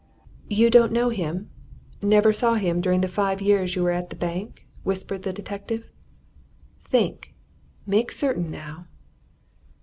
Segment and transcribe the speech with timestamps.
[0.49, 1.51] "You don't know him?
[2.01, 5.91] never saw him during the five years you were at the bank?" whispered the detective.
[6.79, 7.35] "Think!
[7.85, 8.87] make certain, now."